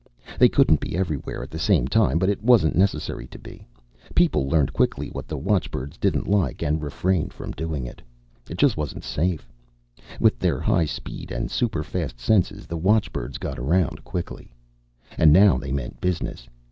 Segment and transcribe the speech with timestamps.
[0.39, 3.67] They couldn't be everywhere at the same time, but it wasn't necessary to be.
[4.15, 8.01] People learned quickly what the watchbirds didn't like and refrained from doing it.
[8.49, 9.47] It just wasn't safe.
[10.19, 14.55] With their high speed and superfast senses, the watchbirds got around quickly.
[15.19, 16.47] And now they meant business.